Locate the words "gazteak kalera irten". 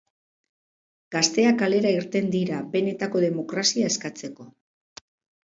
1.15-2.31